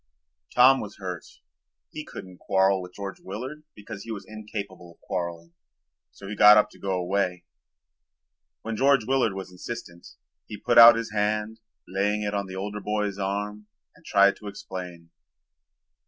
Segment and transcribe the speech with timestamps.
[0.55, 1.25] Tom was hurt.
[1.91, 5.53] He couldn't quarrel with George Willard because he was incapable of quarreling,
[6.09, 7.45] so he got up to go away.
[8.63, 10.07] When George Willard was insistent
[10.47, 14.47] he put out his hand, laying it on the older boy's arm, and tried to
[14.47, 15.11] explain.